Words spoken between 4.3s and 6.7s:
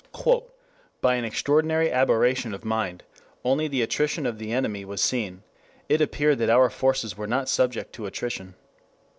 the enemy was seen; it appeared that